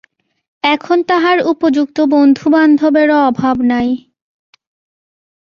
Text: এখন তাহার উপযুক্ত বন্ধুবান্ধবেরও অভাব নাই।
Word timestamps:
এখন 0.63 0.97
তাহার 1.07 1.37
উপযুক্ত 1.45 1.97
বন্ধুবান্ধবেরও 2.13 3.17
অভাব 3.29 3.57
নাই। 3.63 3.89